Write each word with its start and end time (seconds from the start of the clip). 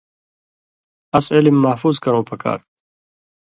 اس 1.17 1.25
علم 1.35 1.55
محفوظ 1.65 1.95
کرؤں 2.03 2.23
پکار 2.29 2.59
تُھو۔ 2.65 2.71